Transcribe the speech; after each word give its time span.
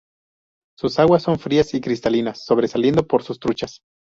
Sus 0.79 0.97
aguas 0.97 1.21
son 1.21 1.37
frías 1.37 1.75
y 1.75 1.79
cristalinas, 1.79 2.43
sobresaliendo 2.43 3.05
por 3.05 3.21
sus 3.21 3.39
truchas. 3.39 3.83